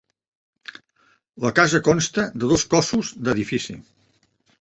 La 1.45 1.51
casa 1.59 1.81
consta 1.87 2.25
de 2.43 2.49
dos 2.53 2.65
cossos 2.73 3.13
d'edifici. 3.29 3.77